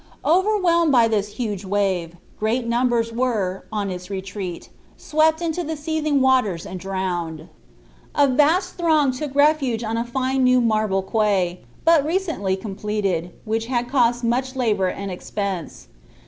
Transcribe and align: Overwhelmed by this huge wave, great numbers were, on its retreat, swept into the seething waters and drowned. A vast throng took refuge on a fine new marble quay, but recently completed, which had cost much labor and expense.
Overwhelmed 0.25 0.91
by 0.91 1.07
this 1.07 1.33
huge 1.33 1.63
wave, 1.63 2.15
great 2.39 2.65
numbers 2.65 3.13
were, 3.13 3.65
on 3.71 3.91
its 3.91 4.09
retreat, 4.09 4.67
swept 4.97 5.43
into 5.43 5.63
the 5.63 5.77
seething 5.77 6.21
waters 6.21 6.65
and 6.65 6.79
drowned. 6.79 7.49
A 8.15 8.27
vast 8.27 8.79
throng 8.79 9.11
took 9.11 9.35
refuge 9.35 9.83
on 9.83 9.97
a 9.97 10.03
fine 10.03 10.43
new 10.43 10.59
marble 10.59 11.03
quay, 11.03 11.61
but 11.85 12.03
recently 12.03 12.55
completed, 12.55 13.31
which 13.45 13.67
had 13.67 13.87
cost 13.89 14.23
much 14.23 14.55
labor 14.55 14.87
and 14.87 15.11
expense. 15.11 15.85